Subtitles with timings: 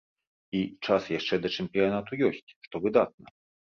[0.59, 3.41] І час яшчэ да чэмпіянату ёсць, што выдатна.